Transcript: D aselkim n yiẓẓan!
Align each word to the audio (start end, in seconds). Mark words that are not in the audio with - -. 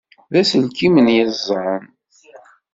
D 0.31 0.33
aselkim 0.41 0.95
n 1.05 1.07
yiẓẓan! 1.15 1.83